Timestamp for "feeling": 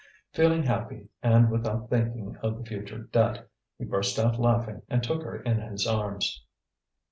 0.33-0.63